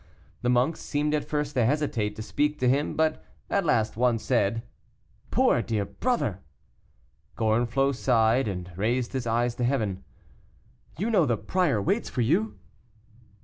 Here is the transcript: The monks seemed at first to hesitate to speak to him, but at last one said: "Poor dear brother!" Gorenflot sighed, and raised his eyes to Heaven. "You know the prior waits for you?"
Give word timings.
The 0.41 0.49
monks 0.49 0.79
seemed 0.79 1.13
at 1.13 1.29
first 1.29 1.53
to 1.53 1.63
hesitate 1.63 2.15
to 2.15 2.23
speak 2.23 2.57
to 2.57 2.67
him, 2.67 2.95
but 2.95 3.23
at 3.51 3.63
last 3.63 3.95
one 3.95 4.17
said: 4.17 4.63
"Poor 5.29 5.61
dear 5.61 5.85
brother!" 5.85 6.39
Gorenflot 7.37 7.93
sighed, 7.93 8.47
and 8.47 8.75
raised 8.75 9.13
his 9.13 9.27
eyes 9.27 9.53
to 9.57 9.63
Heaven. 9.63 10.03
"You 10.97 11.11
know 11.11 11.27
the 11.27 11.37
prior 11.37 11.79
waits 11.79 12.09
for 12.09 12.21
you?" 12.21 12.57